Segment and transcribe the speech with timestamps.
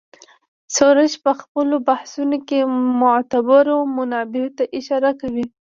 [0.75, 2.59] سروش په خپلو بحثونو کې
[3.01, 5.45] معتبرو منابعو ته اشاره کوي.